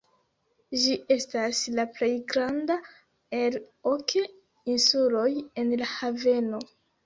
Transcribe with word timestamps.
Ĝi 0.83 0.95
estas 1.15 1.59
la 1.79 1.85
plej 1.99 2.09
granda 2.33 2.79
el 3.43 3.61
ok 3.95 4.17
insuloj 4.77 5.31
en 5.43 5.75
la 5.85 5.95
haveno. 5.95 6.67